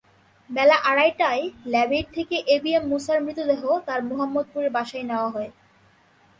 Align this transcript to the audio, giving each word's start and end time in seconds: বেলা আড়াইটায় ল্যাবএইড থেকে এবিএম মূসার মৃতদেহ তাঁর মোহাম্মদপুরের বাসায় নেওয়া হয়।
বেলা 0.49 0.77
আড়াইটায় 0.83 1.43
ল্যাবএইড 1.65 2.07
থেকে 2.13 2.35
এবিএম 2.47 2.83
মূসার 2.87 3.19
মৃতদেহ 3.21 3.61
তাঁর 3.87 4.01
মোহাম্মদপুরের 4.03 4.71
বাসায় 4.71 5.05
নেওয়া 5.09 5.29
হয়। 5.29 5.49